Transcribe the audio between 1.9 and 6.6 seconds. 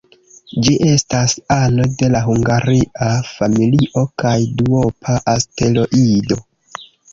de la Hungaria familio kaj duopa asteroido.